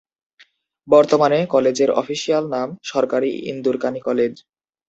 [0.87, 4.33] বর্তমানে কলেজের অফিসিয়াল নাম সরকারি ইন্দুরকানী কলেজ।